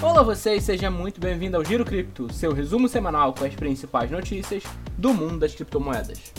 [0.00, 4.62] Olá vocês, seja muito bem-vindo ao Giro Cripto, seu resumo semanal com as principais notícias
[4.96, 6.32] do mundo das criptomoedas.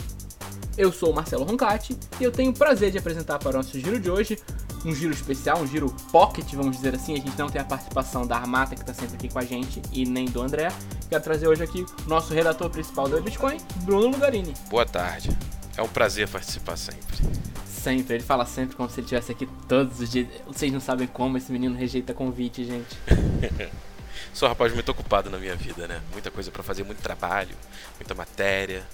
[0.78, 3.78] Eu sou o Marcelo Roncati e eu tenho o prazer de apresentar para o nosso
[3.78, 4.38] giro de hoje
[4.82, 7.12] um giro especial, um giro pocket, vamos dizer assim.
[7.12, 9.82] A gente não tem a participação da Armata, que está sempre aqui com a gente,
[9.92, 10.72] e nem do André.
[11.10, 14.54] Quero trazer hoje aqui o nosso redator principal do Bitcoin, Bruno Lugarini.
[14.70, 15.36] Boa tarde.
[15.76, 17.18] É um prazer participar sempre.
[17.80, 20.28] Sempre, ele fala sempre como se ele estivesse aqui todos os dias.
[20.46, 22.98] Vocês não sabem como esse menino rejeita convite, gente.
[24.34, 26.02] Sou um rapaz muito ocupado na minha vida, né?
[26.12, 27.56] Muita coisa para fazer, muito trabalho,
[27.98, 28.86] muita matéria.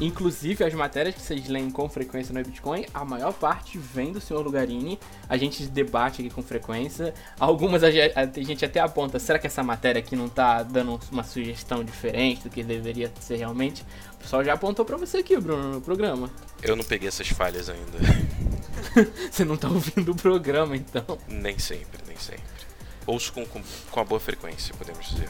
[0.00, 4.20] Inclusive, as matérias que vocês leem com frequência no Bitcoin, a maior parte vem do
[4.20, 4.98] senhor Lugarini.
[5.28, 7.14] A gente debate aqui com frequência.
[7.38, 11.84] Algumas a gente até aponta, será que essa matéria aqui não tá dando uma sugestão
[11.84, 13.84] diferente do que deveria ser realmente?
[14.14, 16.30] O pessoal já apontou para você aqui, Bruno, no programa.
[16.62, 17.98] Eu não peguei essas falhas ainda.
[19.30, 21.18] você não tá ouvindo o programa, então?
[21.28, 22.42] Nem sempre, nem sempre.
[23.06, 25.28] Ouço com, com, com a boa frequência, podemos dizer.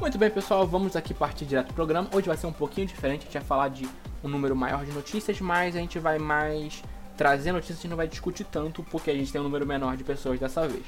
[0.00, 2.08] Muito bem, pessoal, vamos aqui partir direto do programa.
[2.14, 3.86] Hoje vai ser um pouquinho diferente, a gente vai falar de
[4.22, 6.84] um número maior de notícias, mas a gente vai mais
[7.16, 10.04] trazer notícias e não vai discutir tanto, porque a gente tem um número menor de
[10.04, 10.84] pessoas dessa vez.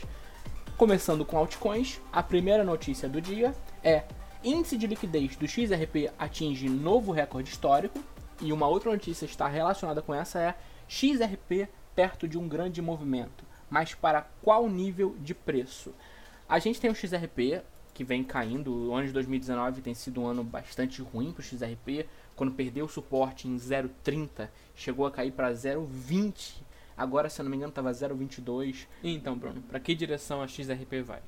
[0.77, 4.05] Começando com altcoins, a primeira notícia do dia é
[4.45, 7.99] índice de liquidez do XRP atinge novo recorde histórico,
[8.41, 10.55] e uma outra notícia está relacionada com essa é
[10.87, 15.93] XRP perto de um grande movimento, mas para qual nível de preço?
[16.49, 17.61] A gente tem o XRP,
[17.95, 18.91] que vem caindo.
[18.91, 22.07] O ano de 2019 tem sido um ano bastante ruim para o XRP.
[22.37, 26.63] Quando perdeu o suporte em 0,30, chegou a cair para 0,20.
[26.97, 28.87] Agora, se eu não me engano, estava 0,22.
[29.03, 31.21] Então, Bruno, para que direção a XRP vai?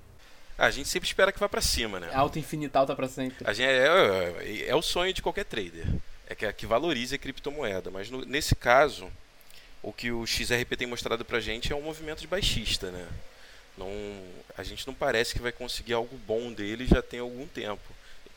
[0.59, 2.11] A gente sempre espera que vá para cima, né?
[2.13, 3.39] Alta infinita, alta para sempre.
[3.49, 5.87] A gente é, é, é, o sonho de qualquer trader.
[6.27, 7.91] É que, que valorize a criptomoeda.
[7.91, 9.11] Mas no, nesse caso,
[9.83, 13.07] o que o XRP tem mostrado para a gente é um movimento de baixista, né?
[13.77, 13.89] Não,
[14.57, 17.83] a gente não parece que vai conseguir algo bom dele já tem algum tempo.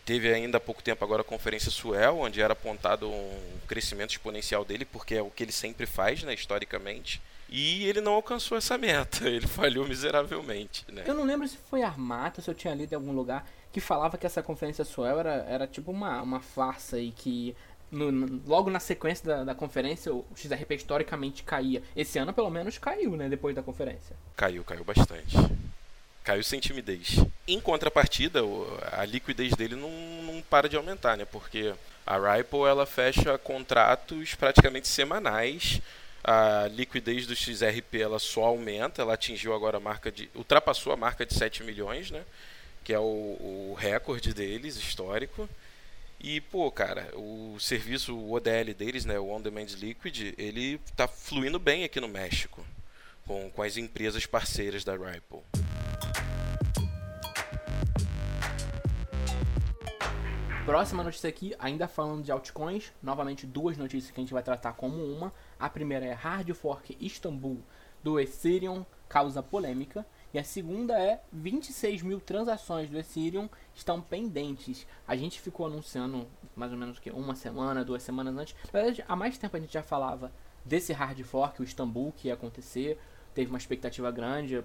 [0.06, 4.64] Teve ainda há pouco tempo agora a conferência Suel, onde era apontado um crescimento exponencial
[4.64, 7.20] dele, porque é o que ele sempre faz, né, historicamente.
[7.50, 10.86] E ele não alcançou essa meta, ele falhou miseravelmente.
[10.92, 11.04] Né?
[11.08, 14.18] Eu não lembro se foi Armata, se eu tinha lido em algum lugar, que falava
[14.18, 17.56] que essa conferência Suel era, era tipo uma, uma farsa e que
[17.92, 21.82] no, no, logo na sequência da, da, conferência, o XRP historicamente caía.
[21.96, 23.30] Esse ano, pelo menos, caiu, né?
[23.30, 24.16] Depois da conferência.
[24.36, 25.36] Caiu, caiu bastante.
[26.24, 27.18] Caiu sem timidez.
[27.48, 28.42] Em contrapartida,
[28.92, 29.92] a liquidez dele não,
[30.24, 31.26] não para de aumentar, né?
[31.26, 31.74] Porque
[32.06, 35.80] a Ripple ela fecha contratos praticamente semanais.
[36.24, 40.28] A liquidez do XRP ela só aumenta, ela atingiu agora a marca de.
[40.34, 42.24] ultrapassou a marca de 7 milhões, né?
[42.84, 45.48] Que é o, o recorde deles, histórico.
[46.28, 51.08] E, pô, cara, o serviço o ODL deles, né, o On Demand Liquid, ele tá
[51.08, 52.66] fluindo bem aqui no México,
[53.28, 55.42] com, com as empresas parceiras da Ripple.
[60.66, 64.74] Próxima notícia aqui, ainda falando de altcoins, novamente duas notícias que a gente vai tratar
[64.74, 65.32] como uma.
[65.60, 67.60] A primeira é Hard Fork Istanbul
[68.02, 70.04] do Ethereum causa polêmica.
[70.36, 74.86] E a segunda é 26 mil transações do Ethereum estão pendentes.
[75.08, 78.54] A gente ficou anunciando mais ou menos que uma semana, duas semanas antes.
[78.66, 80.34] Na verdade, há mais tempo a gente já falava
[80.66, 83.00] desse hard fork, o Istanbul, que ia acontecer.
[83.34, 84.62] Teve uma expectativa grande,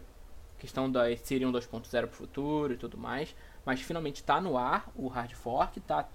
[0.58, 3.32] questão da Ethereum 2.0 para o futuro e tudo mais.
[3.64, 6.08] Mas finalmente está no ar o hard fork, tá,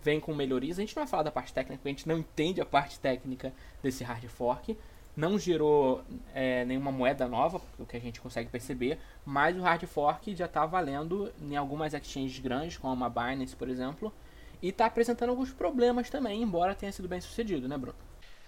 [0.00, 0.78] vem com melhorias.
[0.78, 3.00] A gente não vai falar da parte técnica, porque a gente não entende a parte
[3.00, 4.78] técnica desse hard fork
[5.16, 6.02] não gerou
[6.34, 10.46] é, nenhuma moeda nova, o que a gente consegue perceber, mas o hard fork já
[10.46, 14.12] está valendo em algumas exchanges grandes, como a Binance, por exemplo,
[14.62, 17.96] e está apresentando alguns problemas também, embora tenha sido bem sucedido, né, Bruno?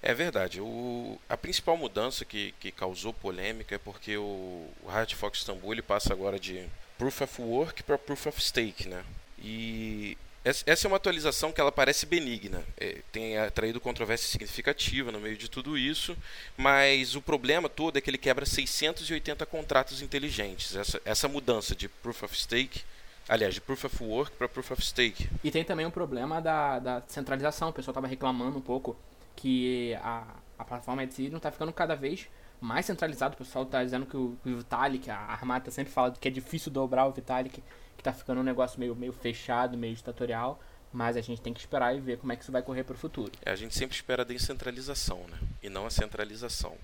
[0.03, 0.61] É verdade.
[0.61, 5.73] O, a principal mudança que, que causou polêmica é porque o, o Hard Fork Istanbul
[5.73, 6.67] ele passa agora de
[6.99, 9.05] Proof of Work para Proof of Stake, né?
[9.39, 15.21] E essa é uma atualização que ela parece benigna, é, tem atraído controvérsia significativa no
[15.21, 16.17] meio de tudo isso,
[16.57, 20.75] mas o problema todo é que ele quebra 680 contratos inteligentes.
[20.75, 22.83] Essa, essa mudança de Proof of Stake,
[23.29, 25.29] aliás, de Proof of Work para Proof of Stake.
[25.45, 27.69] E tem também o problema da, da centralização.
[27.69, 28.97] O pessoal estava reclamando um pouco
[29.37, 30.27] que a,
[30.59, 32.27] a plataforma Ethereum está ficando cada vez
[32.61, 33.35] mais centralizado.
[33.35, 36.73] O pessoal está dizendo que o, o Vitalik, a Armata sempre fala que é difícil
[36.73, 37.63] dobrar o Vitalik
[38.03, 40.61] que tá ficando um negócio meio, meio fechado, meio ditatorial,
[40.93, 42.95] mas a gente tem que esperar e ver como é que isso vai correr para
[42.95, 43.31] o futuro.
[43.45, 45.39] É, a gente sempre espera a descentralização, né?
[45.63, 46.77] E não a centralização.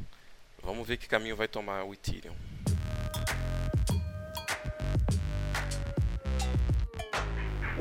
[0.63, 2.35] Vamos ver que caminho vai tomar o Ethereum.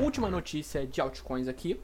[0.00, 1.80] Última notícia de altcoins aqui.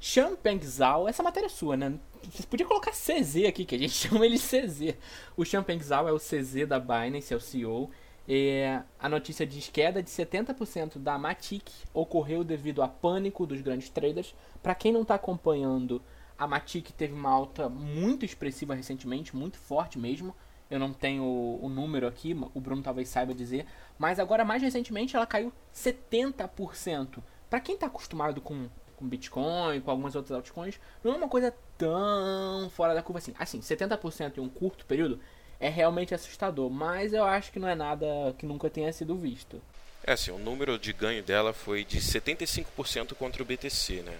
[0.00, 1.98] Champeng Zhao, essa matéria é sua, né?
[2.30, 4.96] Você podia colocar CZ aqui, que a gente chama ele CZ.
[5.36, 7.90] O Champeng Zhao é o CZ da Binance, é o CEO.
[8.26, 13.90] É, a notícia diz queda de 70% da Matic ocorreu devido a pânico dos grandes
[13.90, 14.34] traders.
[14.62, 16.02] Para quem não está acompanhando,
[16.38, 20.34] a Matic teve uma alta muito expressiva recentemente, muito forte mesmo.
[20.70, 23.66] Eu não tenho o, o número aqui, o Bruno talvez saiba dizer.
[23.98, 27.22] Mas agora, mais recentemente, ela caiu 70%.
[27.50, 31.54] Para quem está acostumado com, com Bitcoin, com algumas outras altcoins, não é uma coisa
[31.76, 33.34] tão fora da curva assim.
[33.38, 35.20] Assim, 70% em um curto período
[35.60, 38.06] é realmente assustador, mas eu acho que não é nada
[38.38, 39.60] que nunca tenha sido visto.
[40.06, 44.16] É assim, o número de ganho dela foi de 75% contra o BTC, né?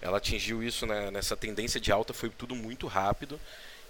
[0.00, 3.38] Ela atingiu isso né, nessa tendência de alta, foi tudo muito rápido.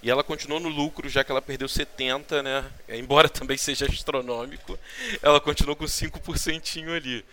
[0.03, 2.65] E ela continuou no lucro, já que ela perdeu 70, né?
[2.88, 4.79] Embora também seja astronômico,
[5.23, 7.25] ela continuou com 5% ali.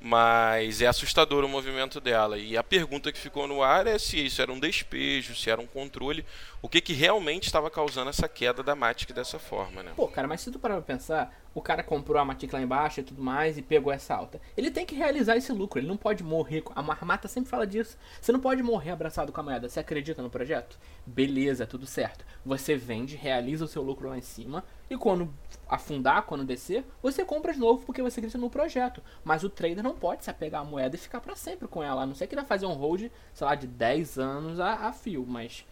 [0.00, 2.38] Mas é assustador o movimento dela.
[2.38, 5.60] E a pergunta que ficou no ar é se isso era um despejo, se era
[5.60, 6.24] um controle,
[6.62, 9.92] o que, que realmente estava causando essa queda da Matic dessa forma, né?
[9.94, 13.00] Pô, cara, mas se tu parar pra pensar, o cara comprou a Matic lá embaixo
[13.00, 14.40] e tudo mais e pegou essa alta.
[14.56, 16.62] Ele tem que realizar esse lucro, ele não pode morrer.
[16.74, 17.98] A Marmata sempre fala disso.
[18.20, 19.68] Você não pode morrer abraçado com a moeda.
[19.68, 20.78] Você acredita no projeto?
[21.04, 22.24] Beleza, tudo certo.
[22.44, 25.32] Você vende, realiza o seu lucro lá em cima e quando
[25.68, 29.02] afundar, quando descer, você compra de novo porque você acredita no projeto.
[29.24, 32.02] Mas o trader não pode se apegar à moeda e ficar para sempre com ela.
[32.02, 34.86] A não ser que ele vai fazer um hold, sei lá, de 10 anos a,
[34.86, 35.26] a fio.
[35.26, 35.64] Mas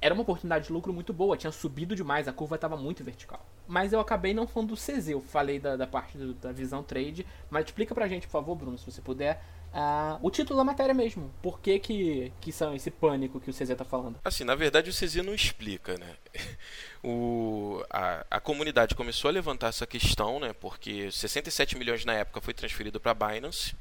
[0.00, 3.44] era uma oportunidade de lucro muito boa, tinha subido demais, a curva estava muito vertical.
[3.66, 6.82] Mas eu acabei não falando do CZ, eu falei da, da parte do, da visão
[6.82, 7.26] trade.
[7.50, 9.42] Mas explica pra gente, por favor, Bruno, se você puder,
[9.72, 11.32] uh, o título da matéria mesmo.
[11.42, 14.18] Por que, que, que são esse pânico que o CZ tá falando?
[14.24, 16.16] Assim, na verdade o CZ não explica, né?
[17.08, 20.52] O, a, a comunidade começou a levantar essa questão, né?
[20.52, 23.76] Porque 67 milhões na época foi transferido para Binance.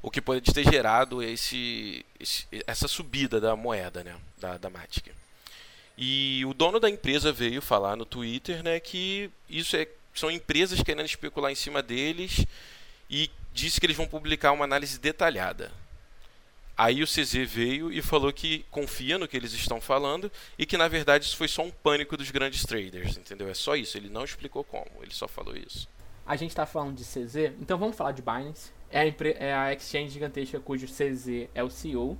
[0.00, 4.16] O que pode ter gerado esse, esse, essa subida da moeda, né?
[4.38, 5.08] Da, da Matic.
[5.96, 10.82] E o dono da empresa veio falar no Twitter né, que isso é, são empresas
[10.82, 12.44] querendo especular em cima deles
[13.08, 15.72] e disse que eles vão publicar uma análise detalhada.
[16.76, 20.76] Aí o CZ veio e falou que confia no que eles estão falando e que
[20.76, 23.48] na verdade isso foi só um pânico dos grandes traders, entendeu?
[23.48, 25.88] É só isso, ele não explicou como, ele só falou isso.
[26.26, 28.72] A gente está falando de CZ, então vamos falar de Binance.
[28.90, 32.18] É a, é a exchange gigantesca cujo CZ é o CEO.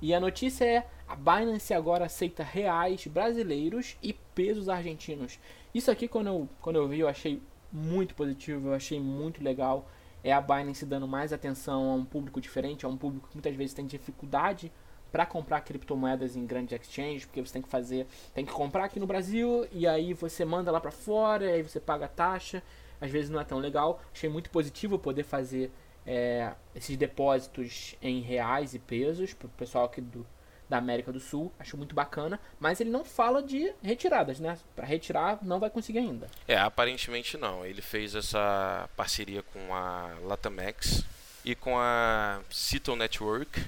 [0.00, 5.38] E a notícia é: a Binance agora aceita reais brasileiros e pesos argentinos.
[5.74, 9.86] Isso aqui, quando eu, quando eu vi, eu achei muito positivo, eu achei muito legal.
[10.24, 13.54] É a Binance dando mais atenção a um público diferente, a um público que muitas
[13.54, 14.72] vezes tem dificuldade
[15.10, 18.98] para comprar criptomoedas em grandes exchanges, porque você tem que fazer, tem que comprar aqui
[18.98, 22.62] no Brasil e aí você manda lá para fora, e aí você paga a taxa.
[22.98, 24.00] Às vezes não é tão legal.
[24.14, 25.70] Achei muito positivo poder fazer
[26.06, 30.26] é, esses depósitos em reais e pesos para o pessoal aqui do,
[30.72, 31.52] da América do Sul.
[31.58, 34.58] Acho muito bacana, mas ele não fala de retiradas, né?
[34.74, 36.28] Para retirar não vai conseguir ainda.
[36.48, 37.64] É, aparentemente não.
[37.64, 41.04] Ele fez essa parceria com a Latamex
[41.44, 43.62] e com a Cito Network,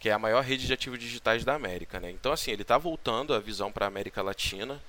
[0.00, 2.10] que é a maior rede de ativos digitais da América, né?
[2.10, 4.80] Então assim, ele está voltando a visão para a América Latina,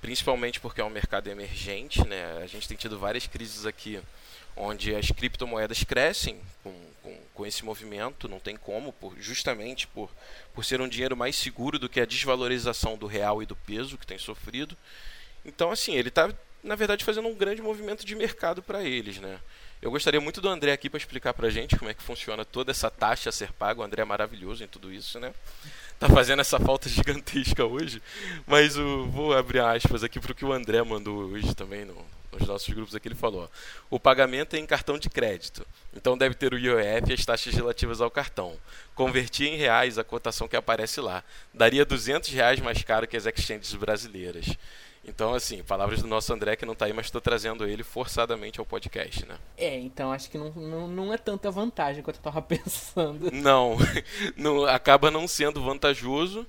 [0.00, 2.40] principalmente porque é um mercado emergente, né?
[2.42, 4.00] A gente tem tido várias crises aqui
[4.56, 10.10] onde as criptomoedas crescem com, com, com, esse movimento, não tem como, por, justamente por,
[10.54, 13.98] por ser um dinheiro mais seguro do que a desvalorização do real e do peso
[13.98, 14.76] que tem sofrido.
[15.44, 19.38] Então, assim, ele está, na verdade, fazendo um grande movimento de mercado para eles, né?
[19.80, 22.44] Eu gostaria muito do André aqui para explicar para a gente como é que funciona
[22.44, 23.80] toda essa taxa a ser paga.
[23.80, 25.32] O André é maravilhoso em tudo isso, né?
[26.00, 28.02] Tá fazendo essa falta gigantesca hoje.
[28.44, 32.46] Mas vou abrir aspas aqui para o que o André mandou hoje também no, nos
[32.46, 33.50] nossos grupos aqui, ele falou:
[33.88, 37.54] o pagamento é em cartão de crédito, então deve ter o IOF e as taxas
[37.54, 38.56] relativas ao cartão.
[38.94, 41.22] Convertir em reais a cotação que aparece lá.
[41.54, 44.56] Daria 200 reais mais caro que as exchanges brasileiras.
[45.08, 48.60] Então, assim, palavras do nosso André que não está aí, mas estou trazendo ele forçadamente
[48.60, 49.36] ao podcast, né?
[49.56, 53.30] É, então acho que não, não, não é tanta vantagem quanto eu estava pensando.
[53.32, 53.76] Não,
[54.36, 56.46] não, acaba não sendo vantajoso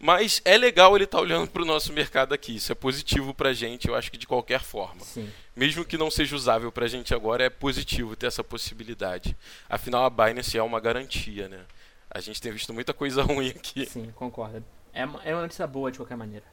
[0.00, 2.56] mas é legal ele estar tá olhando para o nosso mercado aqui.
[2.56, 5.02] Isso é positivo para a gente, eu acho que de qualquer forma.
[5.04, 5.30] Sim.
[5.54, 9.36] Mesmo que não seja usável para a gente agora, é positivo ter essa possibilidade.
[9.68, 11.66] Afinal, a Binance é uma garantia, né?
[12.10, 13.84] A gente tem visto muita coisa ruim aqui.
[13.84, 14.64] Sim, concordo.
[14.92, 16.46] É uma, é uma notícia boa de qualquer maneira.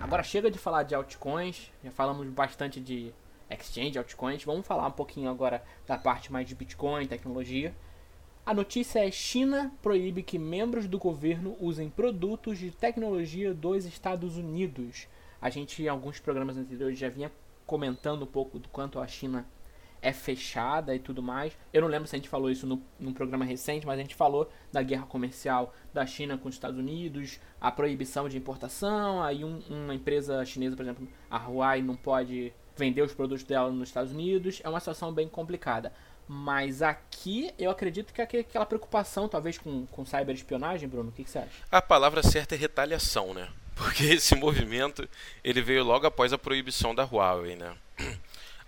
[0.00, 3.12] Agora chega de falar de altcoins, já falamos bastante de
[3.50, 4.44] exchange, altcoins.
[4.44, 7.74] Vamos falar um pouquinho agora da parte mais de Bitcoin, tecnologia.
[8.46, 14.36] A notícia é: China proíbe que membros do governo usem produtos de tecnologia dos Estados
[14.36, 15.08] Unidos.
[15.42, 17.32] A gente, em alguns programas anteriores, já vinha
[17.66, 19.44] comentando um pouco do quanto a China
[20.00, 21.58] é fechada e tudo mais.
[21.72, 24.14] Eu não lembro se a gente falou isso no, num programa recente, mas a gente
[24.14, 29.44] falou da guerra comercial da China com os Estados Unidos, a proibição de importação, aí
[29.44, 33.88] um, uma empresa chinesa, por exemplo, a Huawei, não pode vender os produtos dela nos
[33.88, 34.60] Estados Unidos.
[34.62, 35.92] É uma situação bem complicada.
[36.28, 41.30] Mas aqui eu acredito que aquela preocupação, talvez, com, com cyberespionagem, Bruno, o que, que
[41.30, 41.50] você acha?
[41.70, 43.48] A palavra certa é retaliação, né?
[43.76, 45.08] Porque esse movimento
[45.44, 47.76] ele veio logo após a proibição da Huawei, né?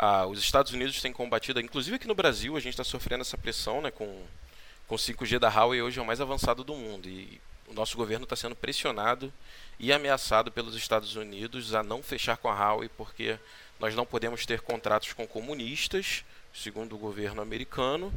[0.00, 3.36] Ah, os Estados Unidos têm combatido, inclusive aqui no Brasil, a gente está sofrendo essa
[3.36, 4.22] pressão né, com,
[4.86, 7.08] com 5G da Huawei, hoje é o mais avançado do mundo.
[7.08, 9.32] E o nosso governo está sendo pressionado
[9.76, 13.40] e ameaçado pelos Estados Unidos a não fechar com a Huawei, porque
[13.80, 18.12] nós não podemos ter contratos com comunistas, segundo o governo americano,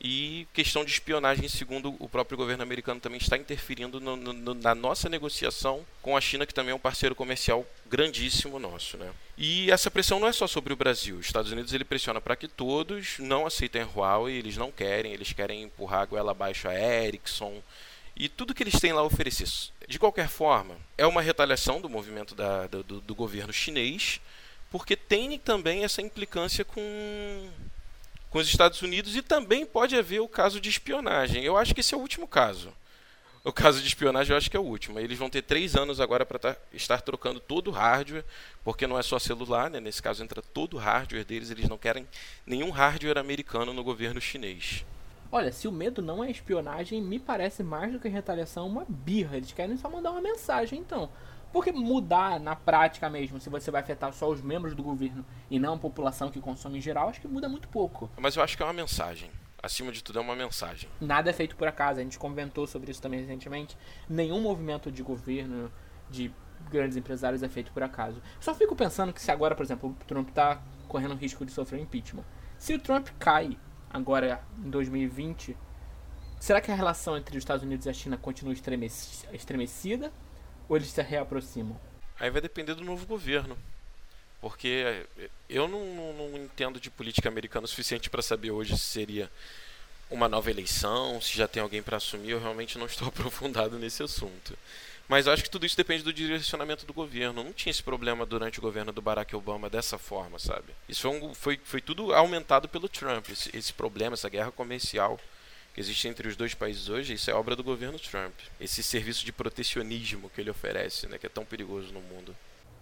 [0.00, 4.74] e questão de espionagem, segundo o próprio governo americano, também está interferindo no, no, na
[4.74, 8.98] nossa negociação com a China, que também é um parceiro comercial grandíssimo nosso.
[8.98, 9.10] Né?
[9.38, 11.16] E essa pressão não é só sobre o Brasil.
[11.16, 15.32] Os Estados Unidos ele pressiona para que todos não aceitem Huawei, eles não querem, eles
[15.32, 17.62] querem empurrar a goela abaixo a Ericsson
[18.14, 19.48] e tudo que eles têm lá a oferecer.
[19.88, 24.20] De qualquer forma, é uma retaliação do movimento da, do, do governo chinês,
[24.70, 27.50] porque tem também essa implicância com
[28.30, 31.42] com os Estados Unidos e também pode haver o caso de espionagem.
[31.42, 32.70] Eu acho que esse é o último caso.
[33.42, 34.98] O caso de espionagem eu acho que é o último.
[34.98, 38.24] Eles vão ter três anos agora para tá, estar trocando todo o hardware,
[38.64, 39.80] porque não é só celular, né?
[39.80, 42.06] nesse caso entra todo o hardware deles, eles não querem
[42.44, 44.84] nenhum hardware americano no governo chinês.
[45.30, 49.36] Olha, se o medo não é espionagem, me parece mais do que retaliação uma birra.
[49.36, 51.08] Eles querem só mandar uma mensagem, então.
[51.56, 55.58] Porque mudar na prática mesmo, se você vai afetar só os membros do governo e
[55.58, 58.10] não a população que consome em geral, acho que muda muito pouco.
[58.18, 59.30] Mas eu acho que é uma mensagem.
[59.62, 60.86] Acima de tudo, é uma mensagem.
[61.00, 61.98] Nada é feito por acaso.
[61.98, 63.74] A gente comentou sobre isso também recentemente.
[64.06, 65.72] Nenhum movimento de governo,
[66.10, 66.30] de
[66.70, 68.20] grandes empresários, é feito por acaso.
[68.38, 71.80] Só fico pensando que se agora, por exemplo, o Trump está correndo risco de sofrer
[71.80, 72.24] impeachment.
[72.58, 73.58] Se o Trump cai
[73.88, 75.56] agora em 2020,
[76.38, 78.52] será que a relação entre os Estados Unidos e a China continua
[79.32, 80.12] estremecida
[80.68, 81.78] ou eles se reaproximam?
[82.18, 83.56] Aí vai depender do novo governo.
[84.40, 85.06] Porque
[85.48, 89.30] eu não, não, não entendo de política americana o suficiente para saber hoje se seria
[90.10, 92.30] uma nova eleição, se já tem alguém para assumir.
[92.30, 94.56] Eu realmente não estou aprofundado nesse assunto.
[95.08, 97.44] Mas eu acho que tudo isso depende do direcionamento do governo.
[97.44, 100.74] Não tinha esse problema durante o governo do Barack Obama dessa forma, sabe?
[100.88, 105.18] Isso foi, um, foi, foi tudo aumentado pelo Trump, esse, esse problema, essa guerra comercial
[105.76, 108.32] que existe entre os dois países hoje, isso é obra do governo Trump.
[108.58, 112.34] Esse serviço de protecionismo que ele oferece, né, que é tão perigoso no mundo.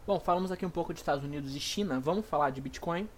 [0.06, 3.08] Bom, falamos aqui um pouco de Estados Unidos e China, vamos falar de Bitcoin,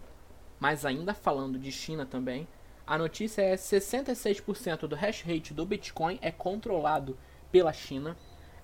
[0.58, 2.48] mas ainda falando de China também,
[2.86, 7.18] a notícia é 66% do hash rate do Bitcoin é controlado
[7.52, 8.16] pela China.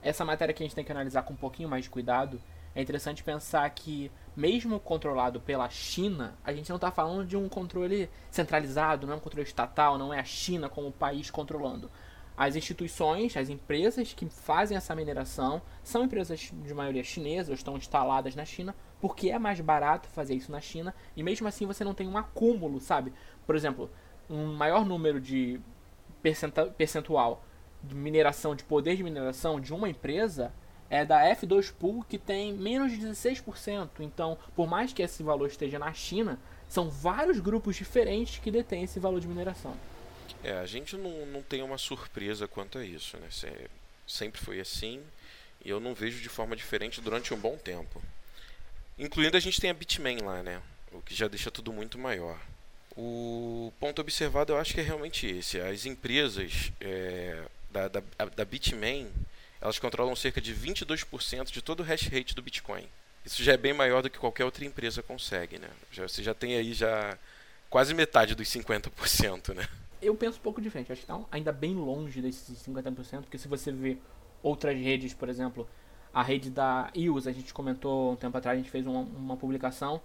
[0.03, 2.41] Essa matéria que a gente tem que analisar com um pouquinho mais de cuidado.
[2.75, 7.49] É interessante pensar que mesmo controlado pela China, a gente não está falando de um
[7.49, 11.91] controle centralizado, não é um controle estatal, não é a China como país controlando.
[12.37, 17.77] As instituições, as empresas que fazem essa mineração são empresas de maioria chinesa ou estão
[17.77, 21.85] instaladas na China, porque é mais barato fazer isso na China e mesmo assim você
[21.85, 23.13] não tem um acúmulo, sabe?
[23.47, 23.91] Por exemplo,
[24.31, 25.61] um maior número de
[26.79, 27.45] percentual
[27.83, 30.55] de mineração, de poder de mineração de uma empresa
[30.93, 33.89] é da F2 Pool que tem menos de 16%.
[34.01, 38.83] Então, por mais que esse valor esteja na China, são vários grupos diferentes que detêm
[38.83, 39.75] esse valor de mineração.
[40.45, 43.29] É, a gente não, não tem uma surpresa quanto a isso, né?
[44.07, 45.01] Sempre foi assim
[45.65, 48.03] e eu não vejo de forma diferente durante um bom tempo.
[48.99, 50.61] Incluindo a gente tem a Bitmain lá, né?
[50.93, 52.39] O que já deixa tudo muito maior.
[52.95, 55.59] O ponto observado eu acho que é realmente esse.
[55.59, 58.03] As empresas é, da, da,
[58.37, 59.11] da Bitmain
[59.63, 62.85] elas controlam cerca de 22% de todo o hash rate do Bitcoin.
[63.25, 65.69] Isso já é bem maior do que qualquer outra empresa consegue, né?
[65.93, 67.17] Já, você já tem aí já
[67.71, 69.67] quase metade dos 50%, né?
[70.03, 70.91] Eu penso um pouco diferente.
[70.91, 73.97] Acho que está ainda bem longe desses 50%, porque se você vê
[74.43, 75.69] outras redes, por exemplo,
[76.13, 79.37] a rede da EOS, a gente comentou um tempo atrás, a gente fez uma, uma
[79.37, 80.03] publicação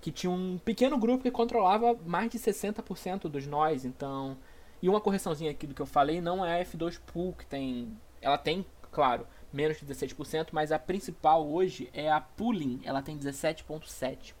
[0.00, 4.36] que tinha um pequeno grupo que controlava mais de 60% dos nós, então...
[4.82, 7.96] E uma correçãozinha aqui do que eu falei, não é a F2 Pool que tem...
[8.20, 13.18] Ela tem claro, menos de 16%, mas a principal hoje é a Pooling, ela tem
[13.18, 14.32] 17,7%.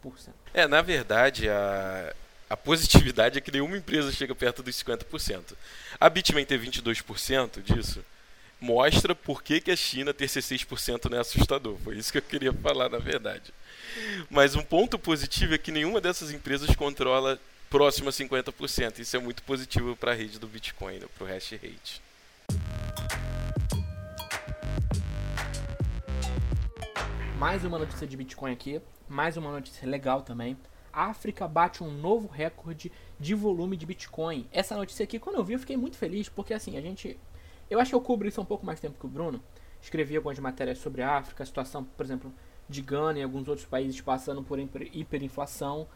[0.54, 2.14] É, na verdade, a,
[2.48, 5.52] a positividade é que nenhuma empresa chega perto dos 50%.
[6.00, 8.02] A Bitmain ter 22% disso
[8.58, 11.76] mostra por que, que a China ter 16% não é assustador.
[11.84, 13.52] Foi isso que eu queria falar, na verdade.
[14.30, 19.00] Mas um ponto positivo é que nenhuma dessas empresas controla próximo a 50%.
[19.00, 22.05] Isso é muito positivo para a rede do Bitcoin, né, para o hash rate.
[27.38, 30.56] Mais uma notícia de Bitcoin aqui, mais uma notícia legal também.
[30.90, 32.90] África bate um novo recorde
[33.20, 34.48] de volume de Bitcoin.
[34.50, 37.20] Essa notícia aqui, quando eu vi, eu fiquei muito feliz, porque assim, a gente.
[37.68, 39.42] Eu acho que eu cubro isso há um pouco mais tempo que o Bruno.
[39.82, 42.32] Escrevi algumas matérias sobre a África, a situação, por exemplo,
[42.66, 45.86] de Gana e alguns outros países passando por hiperinflação.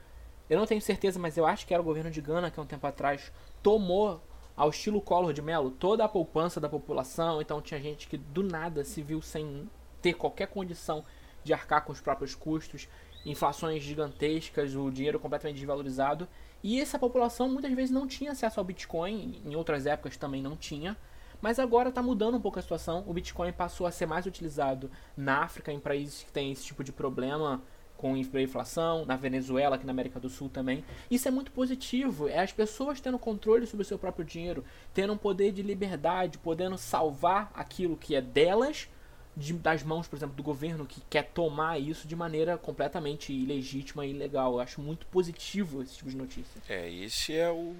[0.49, 2.63] Eu não tenho certeza, mas eu acho que era o governo de Gana que há
[2.63, 3.33] um tempo atrás
[3.63, 4.23] tomou
[4.55, 8.43] ao estilo Collor de Mello toda a poupança da população, então tinha gente que do
[8.43, 9.67] nada se viu sem
[10.03, 11.03] ter qualquer condição
[11.45, 12.89] de arcar com os próprios custos,
[13.25, 16.29] inflações gigantescas, o dinheiro completamente desvalorizado,
[16.63, 20.57] e essa população muitas vezes não tinha acesso ao Bitcoin, em outras épocas também não
[20.57, 20.97] tinha.
[21.41, 23.03] Mas agora está mudando um pouco a situação.
[23.07, 26.85] O Bitcoin passou a ser mais utilizado na África, em países que têm esse tipo
[26.85, 27.63] de problema
[27.97, 30.83] com inflação, na Venezuela, aqui na América do Sul também.
[31.11, 32.29] Isso é muito positivo.
[32.29, 36.39] É as pessoas tendo controle sobre o seu próprio dinheiro, tendo um poder de liberdade,
[36.39, 38.89] podendo salvar aquilo que é delas
[39.37, 44.05] de, das mãos, por exemplo, do governo que quer tomar isso de maneira completamente ilegítima
[44.05, 44.55] e ilegal.
[44.55, 46.61] Eu acho muito positivo esse tipo de notícia.
[46.69, 47.75] É, esse é o,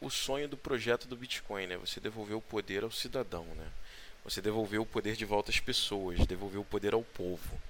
[0.00, 1.76] o sonho do projeto do Bitcoin, né?
[1.76, 3.66] Você devolver o poder ao cidadão, né?
[4.24, 7.60] Você devolver o poder de volta às pessoas, devolver o poder ao povo.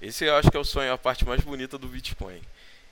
[0.00, 2.40] Esse eu acho que é o sonho, a parte mais bonita do Bitcoin.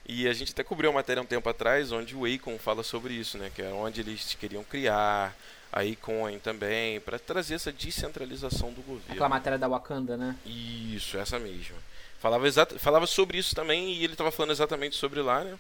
[0.07, 3.15] E a gente até cobriu uma matéria um tempo atrás onde o Akon fala sobre
[3.15, 3.51] isso, né?
[3.55, 5.35] Que é onde eles queriam criar
[5.75, 9.11] a Icoin também, para trazer essa descentralização do governo.
[9.11, 10.37] Aquela matéria da Wakanda, né?
[10.47, 11.77] Isso, essa mesma.
[12.21, 15.59] Falava, exata, falava sobre isso também e ele estava falando exatamente sobre lá, né?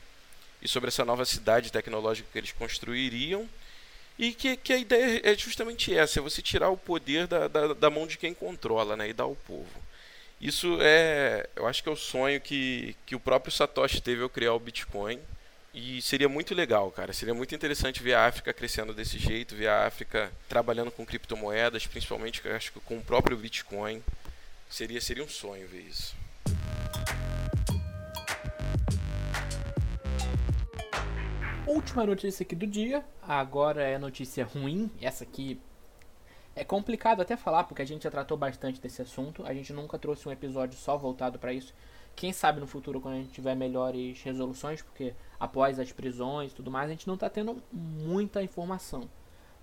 [0.63, 3.49] E sobre essa nova cidade tecnológica que eles construiriam.
[4.17, 7.75] E que, que a ideia é justamente essa: é você tirar o poder da, da,
[7.75, 9.09] da mão de quem controla né?
[9.09, 9.83] e dar ao povo.
[10.41, 14.29] Isso é, eu acho que é o sonho que, que o próprio Satoshi teve ao
[14.29, 15.19] criar o Bitcoin.
[15.75, 17.13] E seria muito legal, cara.
[17.13, 21.85] Seria muito interessante ver a África crescendo desse jeito, ver a África trabalhando com criptomoedas,
[21.85, 24.01] principalmente acho que com o próprio Bitcoin.
[24.71, 26.15] Seria, seria um sonho ver isso.
[31.67, 33.05] Última notícia aqui do dia.
[33.21, 34.89] Agora é notícia ruim.
[35.03, 35.61] Essa aqui
[36.55, 39.45] é complicado até falar, porque a gente já tratou bastante desse assunto.
[39.45, 41.75] A gente nunca trouxe um episódio só voltado para isso.
[42.15, 45.13] Quem sabe no futuro, quando a gente tiver melhores resoluções, porque
[45.45, 49.09] após as prisões e tudo mais, a gente não está tendo muita informação.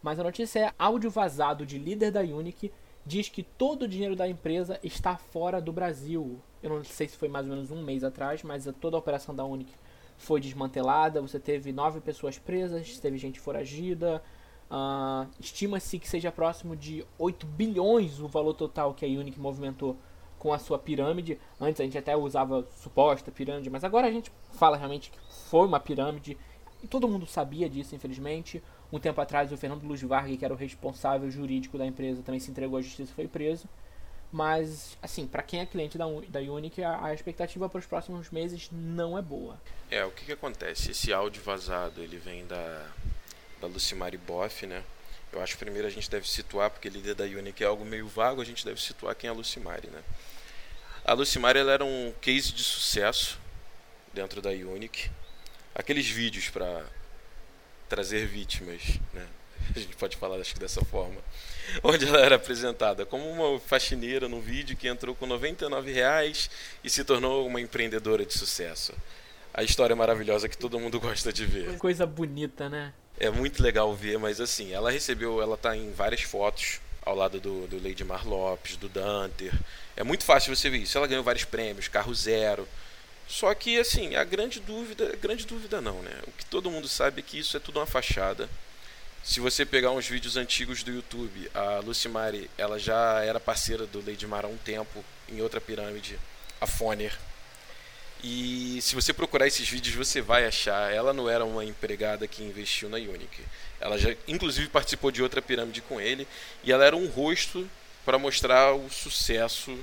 [0.01, 2.71] Mas a notícia é: áudio vazado de líder da Unique
[3.05, 6.39] diz que todo o dinheiro da empresa está fora do Brasil.
[6.61, 9.35] Eu não sei se foi mais ou menos um mês atrás, mas toda a operação
[9.35, 9.73] da Unique
[10.17, 11.21] foi desmantelada.
[11.21, 14.21] Você teve nove pessoas presas, teve gente foragida,
[14.71, 19.97] Uh, Estima-se que seja próximo de 8 bilhões o valor total que a Unic movimentou
[20.41, 21.39] com a sua pirâmide.
[21.59, 25.17] Antes a gente até usava suposta pirâmide, mas agora a gente fala realmente que
[25.49, 26.35] foi uma pirâmide.
[26.81, 28.61] E todo mundo sabia disso, infelizmente.
[28.91, 32.39] Um tempo atrás, o Fernando Luz Vargas, que era o responsável jurídico da empresa, também
[32.39, 33.69] se entregou à justiça e foi preso.
[34.31, 38.31] Mas, assim, para quem é cliente da, da Unic, a, a expectativa para os próximos
[38.31, 39.61] meses não é boa.
[39.91, 40.89] É, o que, que acontece?
[40.89, 42.87] Esse áudio vazado, ele vem da,
[43.61, 44.83] da Lucimari Boff, né?
[45.31, 48.07] Eu acho que primeiro a gente deve situar, porque líder da Unic é algo meio
[48.07, 50.03] vago, a gente deve situar quem é a Lucimari, né?
[51.05, 53.39] A Lucimari ela era um case de sucesso
[54.13, 55.09] dentro da Unic.
[55.73, 56.85] Aqueles vídeos para
[57.87, 58.81] trazer vítimas,
[59.13, 59.25] né?
[59.75, 61.21] A gente pode falar acho que dessa forma.
[61.81, 66.49] Onde ela era apresentada como uma faxineira num vídeo que entrou com 99 reais
[66.83, 68.93] e se tornou uma empreendedora de sucesso.
[69.53, 71.77] A história maravilhosa que todo mundo gosta de ver.
[71.77, 72.93] Coisa bonita, né?
[73.21, 77.39] é muito legal ver, mas assim, ela recebeu, ela tá em várias fotos ao lado
[77.39, 79.53] do, do Lady Mar Lopes, do Danter.
[79.95, 80.97] É muito fácil você ver isso.
[80.97, 82.67] Ela ganhou vários prêmios, carro zero.
[83.27, 86.11] Só que assim, a grande dúvida, grande dúvida não, né?
[86.27, 88.49] O que todo mundo sabe é que isso é tudo uma fachada.
[89.23, 94.03] Se você pegar uns vídeos antigos do YouTube, a Lucimari, ela já era parceira do
[94.03, 96.17] Lady Mar há um tempo em outra pirâmide,
[96.59, 97.15] a Foner.
[98.23, 100.93] E se você procurar esses vídeos, você vai achar.
[100.93, 103.41] Ela não era uma empregada que investiu na Unique.
[103.79, 106.27] Ela já, inclusive, participou de outra pirâmide com ele.
[106.63, 107.67] E ela era um rosto
[108.05, 109.75] para mostrar o sucesso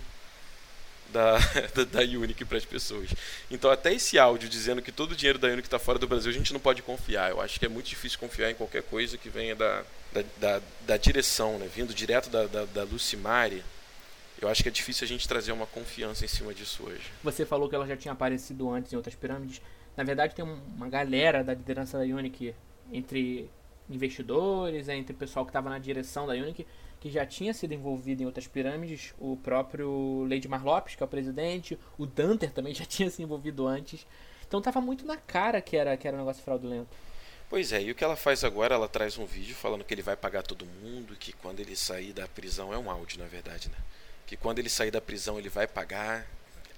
[1.12, 1.38] da,
[1.74, 3.10] da, da Unique para as pessoas.
[3.50, 6.30] Então, até esse áudio dizendo que todo o dinheiro da Unique está fora do Brasil,
[6.30, 7.30] a gente não pode confiar.
[7.30, 10.62] Eu acho que é muito difícil confiar em qualquer coisa que venha da, da, da,
[10.86, 11.68] da direção, né?
[11.74, 13.64] vindo direto da, da, da Lucimari
[14.40, 17.10] eu acho que é difícil a gente trazer uma confiança em cima disso hoje.
[17.22, 19.60] Você falou que ela já tinha aparecido antes em outras pirâmides.
[19.96, 22.54] Na verdade, tem uma galera da liderança da Unique,
[22.92, 23.50] entre
[23.90, 26.66] investidores, entre o pessoal que estava na direção da Unique,
[27.00, 29.12] que já tinha sido envolvido em outras pirâmides.
[29.18, 33.22] O próprio Lady Mar Lopes, que é o presidente, o Danter também já tinha se
[33.22, 34.06] envolvido antes.
[34.46, 36.88] Então estava muito na cara que era, que era um negócio fraudulento.
[37.50, 40.02] Pois é, e o que ela faz agora, ela traz um vídeo falando que ele
[40.02, 43.68] vai pagar todo mundo, que quando ele sair da prisão, é um áudio na verdade,
[43.70, 43.78] né?
[44.28, 46.26] Que quando ele sair da prisão ele vai pagar.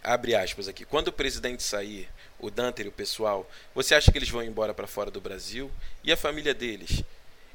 [0.04, 2.08] abre aspas aqui, quando o presidente sair,
[2.38, 5.68] o Danter e o pessoal, você acha que eles vão embora para fora do Brasil?
[6.04, 7.02] E a família deles?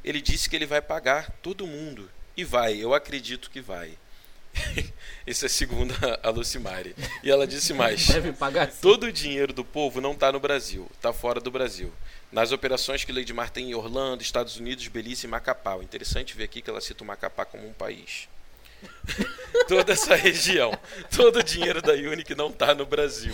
[0.03, 2.11] Ele disse que ele vai pagar todo mundo.
[2.35, 3.97] E vai, eu acredito que vai.
[5.25, 6.93] Isso é segundo a Lucimari.
[7.23, 8.81] E ela disse mais: Deve pagar sim.
[8.81, 11.91] todo o dinheiro do povo não está no Brasil, está fora do Brasil.
[12.33, 15.77] Nas operações que Lady Mar tem em Orlando, Estados Unidos, Belize e Macapá.
[15.77, 18.27] Interessante ver aqui que ela cita o Macapá como um país.
[19.67, 20.77] Toda essa região,
[21.15, 23.33] todo o dinheiro da Unic não está no Brasil.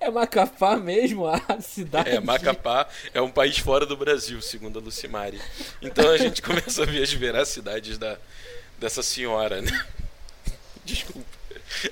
[0.00, 2.10] É Macapá mesmo a cidade?
[2.10, 5.40] É, Macapá é um país fora do Brasil, segundo a Lucimari.
[5.80, 8.18] Então a gente começa a ver as veracidades da,
[8.78, 9.86] dessa senhora, né?
[10.84, 11.34] Desculpa.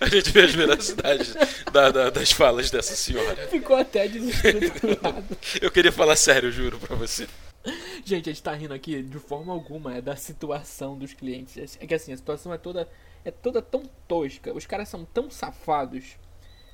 [0.00, 1.34] A gente vê as veracidades
[1.72, 3.48] da, da, das falas dessa senhora.
[3.48, 5.36] Ficou até desestruturado.
[5.60, 7.26] Eu queria falar sério, juro pra você.
[8.04, 11.78] Gente, a gente tá rindo aqui de forma alguma, é da situação dos clientes.
[11.80, 12.88] É que assim, a situação é toda,
[13.24, 16.18] é toda tão tosca, os caras são tão safados,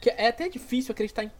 [0.00, 1.32] que é até difícil acreditar em.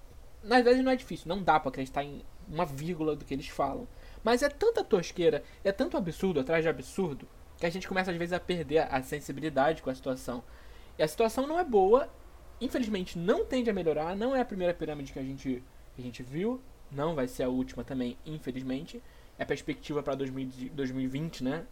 [0.42, 3.48] Na verdade, não é difícil, não dá pra acreditar em uma vírgula do que eles
[3.48, 3.88] falam.
[4.22, 8.16] Mas é tanta tosqueira, é tanto absurdo atrás de absurdo, que a gente começa às
[8.16, 10.44] vezes a perder a sensibilidade com a situação.
[10.98, 12.08] E a situação não é boa,
[12.60, 15.62] infelizmente não tende a melhorar, não é a primeira pirâmide que a gente,
[15.94, 19.02] que a gente viu, não vai ser a última também, infelizmente.
[19.38, 21.64] É perspectiva para 2020, né?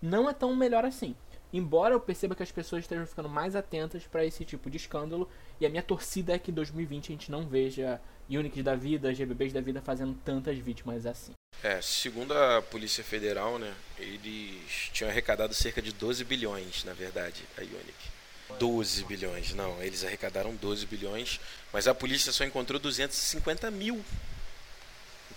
[0.00, 1.14] Não é tão melhor assim.
[1.52, 5.28] Embora eu perceba que as pessoas estejam ficando mais atentas para esse tipo de escândalo,
[5.60, 9.14] e a minha torcida é que em 2020 a gente não veja Unix da vida,
[9.14, 11.32] GBBs da vida fazendo tantas vítimas assim.
[11.62, 17.44] É, segundo a Polícia Federal, né, eles tinham arrecadado cerca de 12 bilhões, na verdade,
[17.58, 18.12] a Unic.
[18.58, 21.40] 12 bilhões, não, eles arrecadaram 12 bilhões,
[21.72, 24.02] mas a polícia só encontrou 250 mil.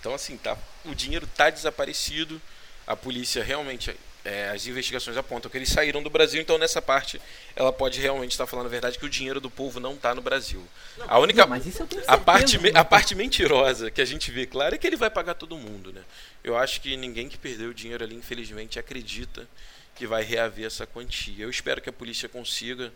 [0.06, 2.40] Então, assim, tá, o dinheiro tá desaparecido,
[2.86, 3.92] a polícia realmente
[4.24, 7.20] é, as investigações apontam que eles saíram do Brasil, então nessa parte
[7.56, 10.22] ela pode realmente estar falando a verdade que o dinheiro do povo não está no
[10.22, 10.64] Brasil.
[10.96, 14.00] Não, a única não, mas isso eu tenho a parte certeza, a parte mentirosa que
[14.00, 16.02] a gente vê, claro, é que ele vai pagar todo mundo, né?
[16.44, 19.48] Eu acho que ninguém que perdeu o dinheiro ali, infelizmente, acredita
[19.96, 21.42] que vai reaver essa quantia.
[21.42, 22.92] Eu espero que a polícia consiga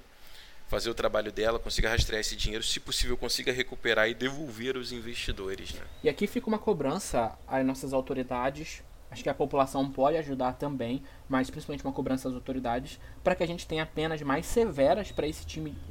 [0.71, 4.93] fazer o trabalho dela, consiga rastrear esse dinheiro, se possível consiga recuperar e devolver aos
[4.93, 5.75] investidores.
[5.75, 5.83] Né?
[6.05, 11.03] E aqui fica uma cobrança às nossas autoridades Acho que a população pode ajudar também,
[11.29, 15.27] mas principalmente uma cobrança das autoridades, para que a gente tenha penas mais severas para
[15.27, 15.45] esse,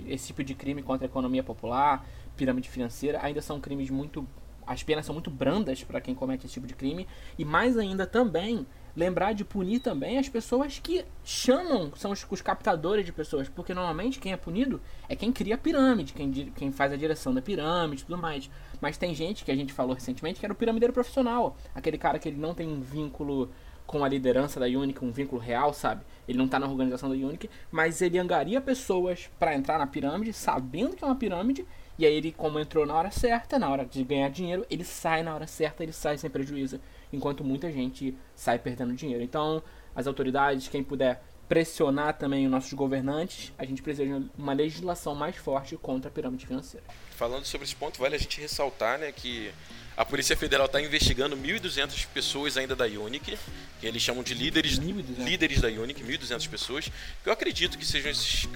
[0.07, 3.19] esse tipo de crime contra a economia popular, pirâmide financeira.
[3.21, 4.25] Ainda são crimes muito.
[4.65, 7.05] As penas são muito brandas para quem comete esse tipo de crime.
[7.37, 12.41] E mais ainda também lembrar de punir também as pessoas que chamam, são os, os,
[12.41, 16.71] captadores de pessoas, porque normalmente quem é punido é quem cria a pirâmide, quem, quem
[16.71, 18.49] faz a direção da pirâmide tudo mais.
[18.81, 22.19] Mas tem gente que a gente falou recentemente que era o piramideiro profissional, aquele cara
[22.19, 23.49] que ele não tem um vínculo
[23.89, 26.03] com a liderança da Unic, um vínculo real, sabe?
[26.27, 30.31] Ele não está na organização da Unic, mas ele angaria pessoas para entrar na pirâmide,
[30.31, 31.65] sabendo que é uma pirâmide,
[31.97, 35.23] e aí ele, como entrou na hora certa, na hora de ganhar dinheiro, ele sai
[35.23, 36.79] na hora certa, ele sai sem prejuízo
[37.11, 39.23] enquanto muita gente sai perdendo dinheiro.
[39.23, 39.61] Então,
[39.95, 45.15] as autoridades, quem puder pressionar também os nossos governantes, a gente precisa de uma legislação
[45.15, 46.85] mais forte contra a pirâmide financeira.
[47.15, 49.51] Falando sobre esse ponto, vale a gente ressaltar né, que
[49.97, 53.37] a Polícia Federal está investigando 1.200 pessoas ainda da Unic,
[53.81, 56.85] que eles chamam de líderes, líderes da Unic, 1.200 pessoas,
[57.23, 58.47] que eu acredito que sejam esses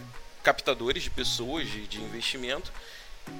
[0.43, 2.71] captadores de pessoas, de, de investimento,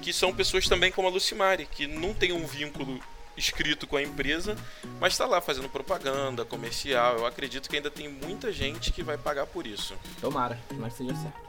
[0.02, 3.00] que são pessoas também como a Lucimari, que não tem um vínculo
[3.36, 4.56] escrito com a empresa,
[5.00, 7.18] mas está lá fazendo propaganda, comercial.
[7.18, 9.94] Eu acredito que ainda tem muita gente que vai pagar por isso.
[10.20, 11.44] Tomara, mas seja certo.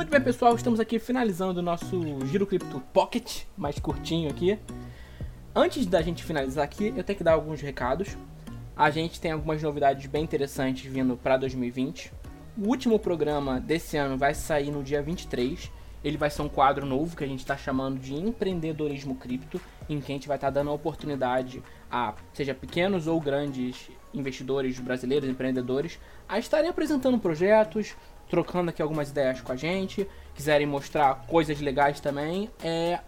[0.00, 4.58] Muito bem, pessoal, estamos aqui finalizando o nosso Giro Cripto Pocket, mais curtinho aqui.
[5.54, 8.16] Antes da gente finalizar aqui, eu tenho que dar alguns recados.
[8.74, 12.12] A gente tem algumas novidades bem interessantes vindo para 2020.
[12.56, 15.70] O último programa desse ano vai sair no dia 23.
[16.02, 20.00] Ele vai ser um quadro novo que a gente está chamando de empreendedorismo cripto, em
[20.00, 24.78] que a gente vai estar tá dando a oportunidade a, seja pequenos ou grandes investidores
[24.80, 27.94] brasileiros, empreendedores, a estarem apresentando projetos,
[28.28, 33.00] trocando aqui algumas ideias com a gente, quiserem mostrar coisas legais também, é,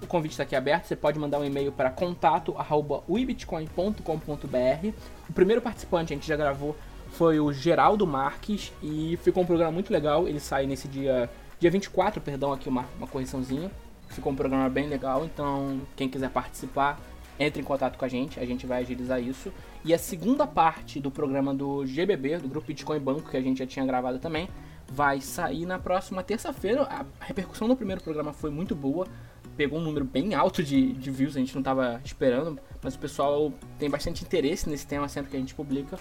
[0.00, 0.86] o convite está aqui aberto.
[0.86, 4.88] Você pode mandar um e-mail para contato@webitcoin.com.br.
[5.28, 6.76] O primeiro participante a gente já gravou
[7.18, 10.28] foi o Geraldo Marques e ficou um programa muito legal.
[10.28, 11.28] Ele sai nesse dia,
[11.58, 13.72] dia 24, perdão, aqui uma, uma correçãozinha.
[14.08, 16.96] Ficou um programa bem legal, então quem quiser participar,
[17.36, 19.52] entre em contato com a gente, a gente vai agilizar isso.
[19.84, 23.58] E a segunda parte do programa do GBB, do Grupo Bitcoin Banco, que a gente
[23.58, 24.48] já tinha gravado também,
[24.86, 26.82] vai sair na próxima terça-feira.
[26.82, 29.08] A repercussão do primeiro programa foi muito boa.
[29.56, 32.98] pegou um número bem alto de, de views, a gente não estava esperando, mas o
[33.00, 35.98] pessoal tem bastante interesse nesse tema sempre que a gente publica.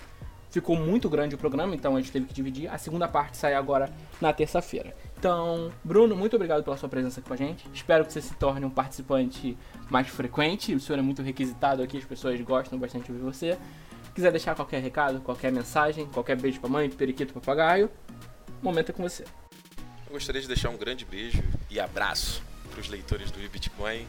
[0.49, 2.69] Ficou muito grande o programa, então a gente teve que dividir.
[2.69, 4.95] A segunda parte sai agora na terça-feira.
[5.19, 7.67] Então, Bruno, muito obrigado pela sua presença aqui com a gente.
[7.73, 9.57] Espero que você se torne um participante
[9.89, 10.73] mais frequente.
[10.73, 13.57] O senhor é muito requisitado aqui, as pessoas gostam bastante de ouvir você.
[14.15, 17.91] Quiser deixar qualquer recado, qualquer mensagem, qualquer beijo pra mãe, periquito, papagaio,
[18.61, 19.23] o momento é com você.
[20.07, 24.07] Eu gostaria de deixar um grande beijo e abraço para os leitores do Bitcoin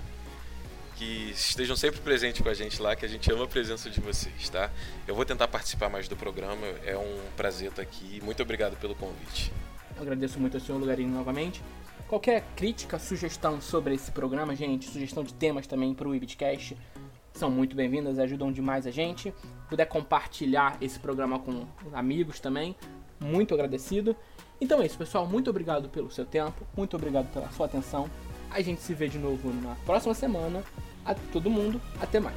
[0.98, 4.00] que estejam sempre presentes com a gente lá, que a gente ama a presença de
[4.00, 4.68] vocês, tá?
[5.06, 8.20] Eu vou tentar participar mais do programa, é um prazer estar aqui.
[8.24, 9.52] Muito obrigado pelo convite.
[9.96, 11.62] Eu agradeço muito ao senhor Lugarinho novamente.
[12.08, 16.76] Qualquer crítica, sugestão sobre esse programa, gente, sugestão de temas também para o Ibitcast,
[17.32, 19.32] são muito bem-vindas, ajudam demais a gente.
[19.68, 22.74] Puder compartilhar esse programa com amigos também,
[23.20, 24.16] muito agradecido.
[24.61, 25.24] Então é isso, pessoal.
[25.28, 28.11] Muito obrigado pelo seu tempo, muito obrigado pela sua atenção.
[28.50, 30.62] A gente se vê de novo na próxima semana.
[31.04, 32.37] A todo mundo, até mais.